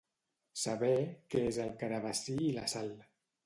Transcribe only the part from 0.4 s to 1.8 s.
Saber què és el